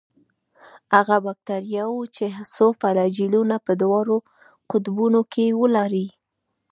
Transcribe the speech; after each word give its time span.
هغه 0.95 1.15
باکتریاوې 1.25 2.03
چې 2.15 2.25
څو 2.55 2.65
فلاجیلونه 2.79 3.55
په 3.65 3.73
دواړو 3.81 4.17
قطبونو 4.71 5.21
کې 5.33 5.45
ولري. 5.61 6.07